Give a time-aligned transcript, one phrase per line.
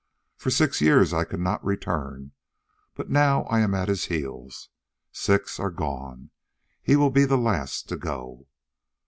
[0.35, 2.31] For six years I could not return,
[2.95, 4.69] but now I am at his heels.
[5.11, 6.31] Six are gone;
[6.81, 8.47] he will be the last to go."